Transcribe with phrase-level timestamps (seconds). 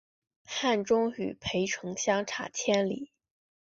[0.45, 3.11] 汉中与涪城相差千里。